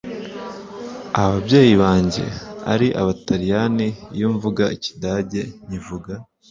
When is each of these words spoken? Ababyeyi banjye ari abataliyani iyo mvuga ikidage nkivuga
Ababyeyi 1.23 1.73
banjye 1.83 2.25
ari 2.73 2.87
abataliyani 3.01 3.87
iyo 4.15 4.27
mvuga 4.35 4.63
ikidage 4.75 5.41
nkivuga 5.65 6.13